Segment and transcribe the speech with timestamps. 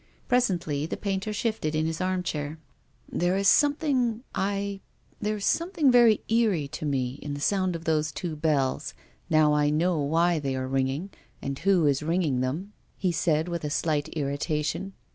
[0.27, 2.57] Presently the painter shifted in his armchair."
[3.21, 4.79] There is something— I—
[5.21, 8.95] there is something very eerie to me in the sound of those two bells
[9.29, 13.63] now I know why they are ringing, and who is ringing them," he said, with
[13.63, 14.93] a slight irritation.